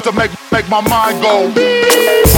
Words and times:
to 0.00 0.12
make, 0.12 0.30
make 0.52 0.68
my 0.68 0.80
mind 0.80 1.20
go. 1.22 2.29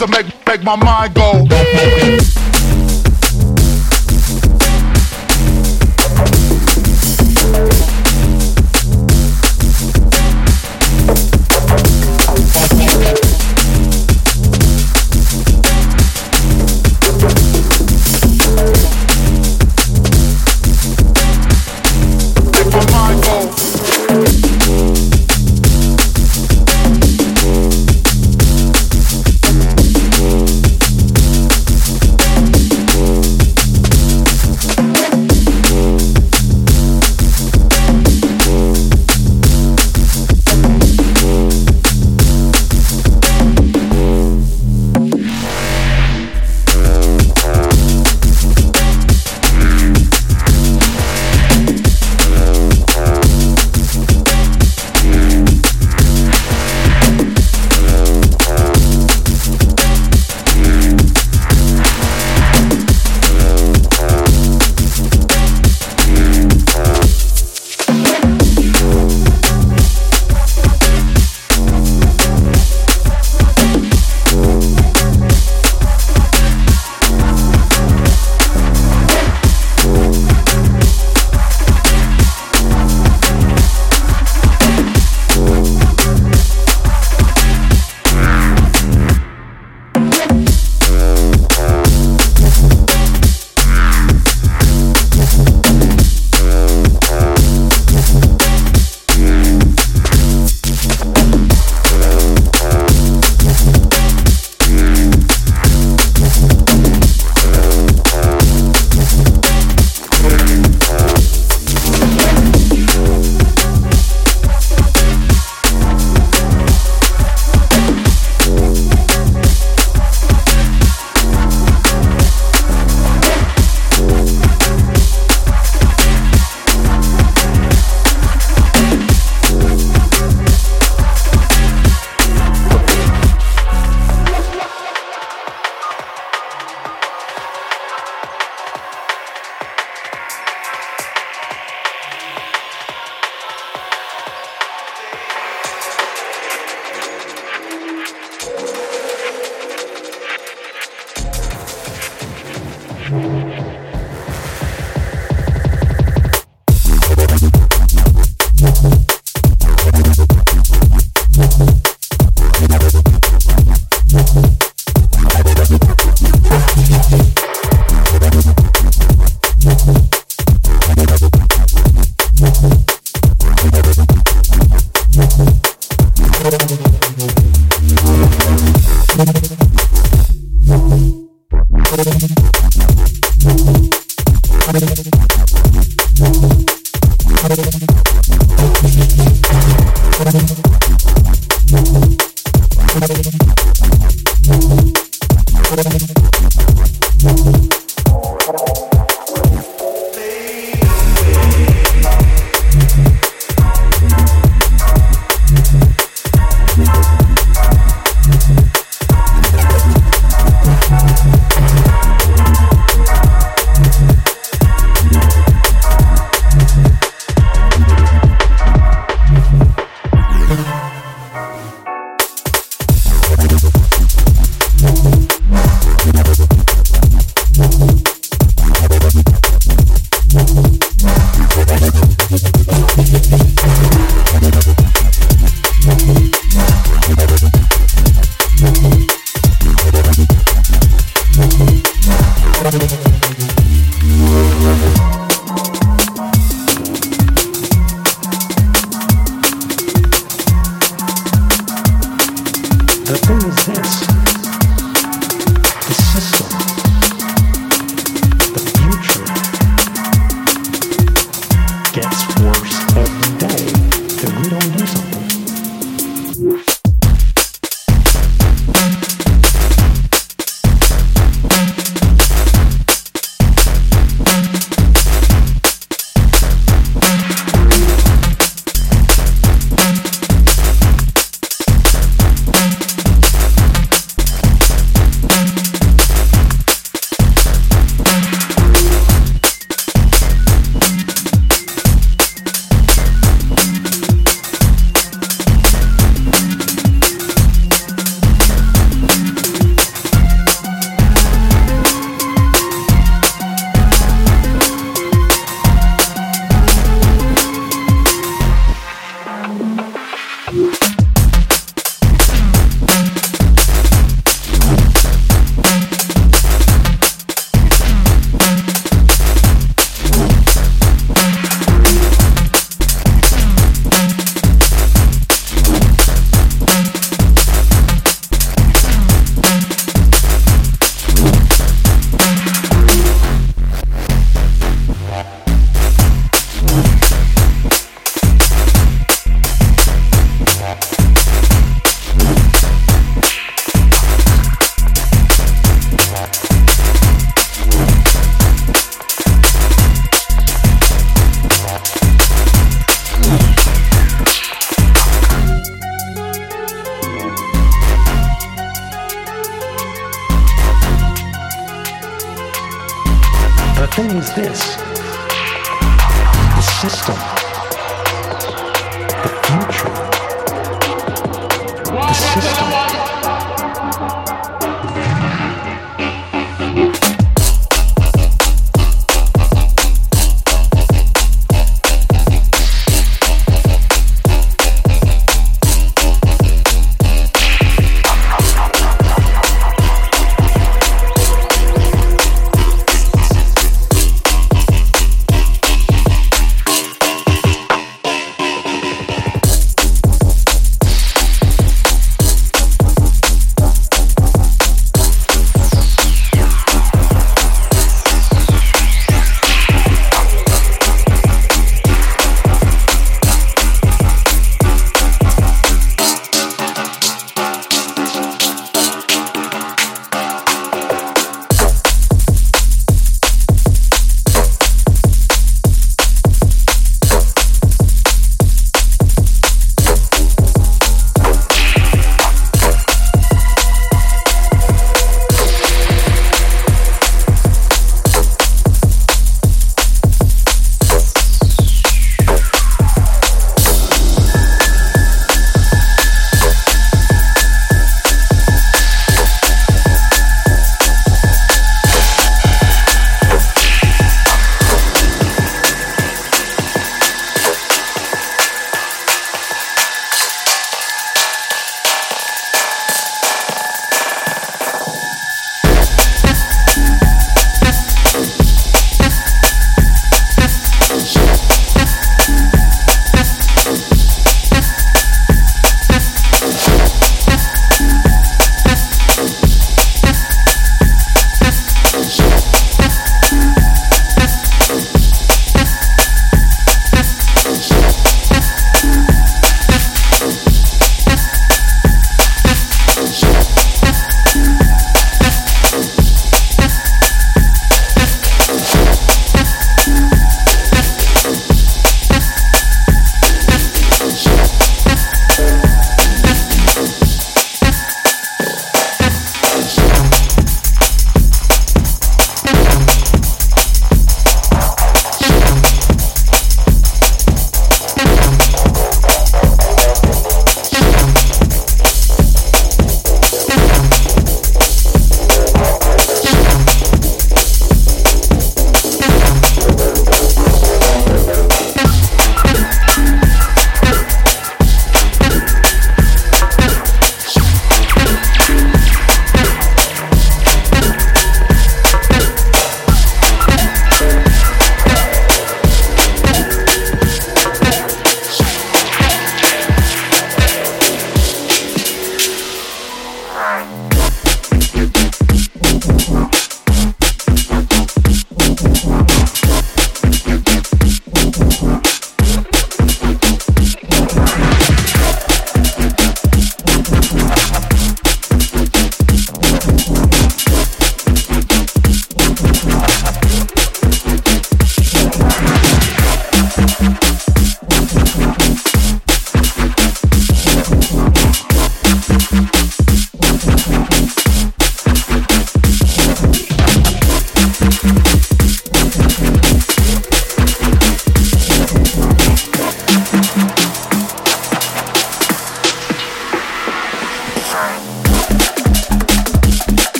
To 0.00 0.06
make, 0.06 0.46
make 0.46 0.62
my 0.62 0.76
mind 0.76 1.14
go. 1.14 2.49